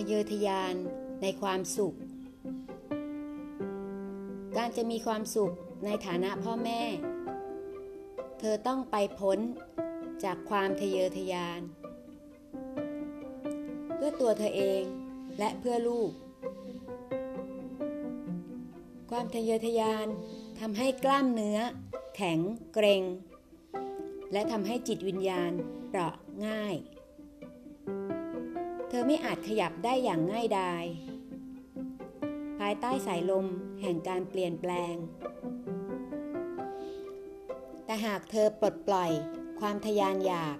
[0.00, 0.74] ะเยอทะยาน
[1.22, 1.94] ในความสุข
[4.56, 5.52] การจะมีความสุข
[5.84, 6.82] ในฐานะพ่อแม่
[8.38, 9.38] เธอต้องไปพ้น
[10.24, 11.60] จากความทะเยอทะยาน
[13.94, 14.82] เพื่อตัวเธอเอง
[15.38, 16.10] และเพื่อลูก
[19.10, 20.06] ความทะเยอทะยาน
[20.60, 21.58] ทำให้กล้ามเนื้อ
[22.16, 22.38] แข็ง
[22.74, 23.02] เกร็ง
[24.32, 25.52] และทำให้จิตวิญญาณ
[25.88, 26.14] เปราะ
[26.46, 26.74] ง่าย
[28.92, 30.84] เธอไม่อาจขยับได้อย่างง่ายดาย
[32.58, 33.46] ภายใต้สายลม
[33.80, 34.94] แห่งการเปลี่ยนแปลง
[37.84, 39.10] แต่หากเธอปลดปล่อย
[39.60, 40.58] ความทยานอยาก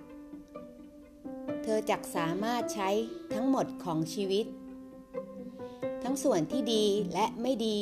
[1.62, 2.90] เธอจักสามารถใช้
[3.34, 4.46] ทั้งหมดของชีวิต
[6.02, 7.78] ทั้งส่วนที่ดีและไม่ดี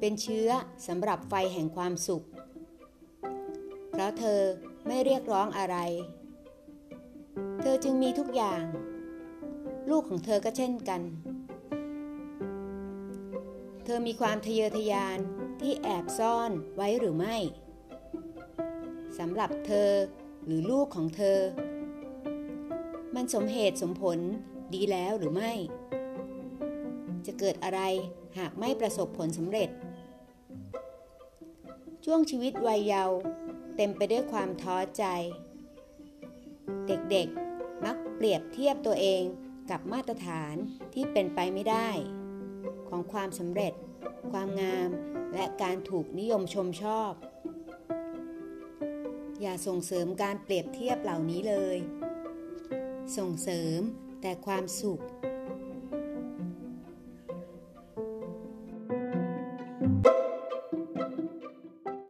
[0.00, 0.48] เป็นเชื้อ
[0.86, 2.24] สำหรับไฟแห่งความสุข
[3.90, 4.40] เพราะเธอ
[4.86, 5.76] ไม่เรียกร้องอะไร
[7.60, 8.62] เธอจึงมีทุกอย่าง
[9.90, 11.02] ลูกของเธอก็เช่นกัน
[13.84, 15.18] เธอมีความทะเยอทะยาน
[15.60, 17.36] ที่แอบซ่อนไว้หรือไม่
[19.18, 19.90] สำหรับเธอ
[20.44, 21.38] หรือลูกของเธอ
[23.14, 24.18] มันสมเหตุสมผล
[24.74, 25.52] ดีแล้วหรือไม่
[27.26, 27.80] จะเกิดอะไร
[28.38, 29.68] หากไม่ประสบผลสำเร็จ
[32.04, 33.16] ช่วงชีวิตวัยเยาว์
[33.76, 35.04] เต็มไปด้วยความท้อใจ
[36.86, 39.22] เด็กๆมักเปรียบเทียบตัวเอง
[39.70, 40.54] กับมาตรฐาน
[40.94, 41.88] ที่เป็นไปไม่ได้
[42.88, 43.72] ของความสำเร็จ
[44.32, 44.90] ความงาม
[45.34, 47.12] และการถูกนิยมชมชอบ
[49.40, 51.78] อย่าส่งเสริมการเปรียบเทียบเหล่านี้เลย
[53.16, 53.80] ส่งเสริม
[54.22, 55.02] แต่ความสุข